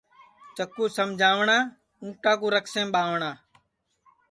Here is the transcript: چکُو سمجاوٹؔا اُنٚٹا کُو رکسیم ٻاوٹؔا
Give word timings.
چکُو 0.55 0.83
سمجاوٹؔا 0.97 1.57
اُنٚٹا 2.01 2.33
کُو 2.39 2.47
رکسیم 2.55 2.87
ٻاوٹؔا 2.93 3.31